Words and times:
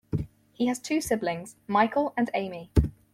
He 0.53 0.65
has 0.65 0.79
two 0.79 0.99
siblings, 0.99 1.57
Michael 1.67 2.11
and 2.17 2.31
Amy. 2.33 2.71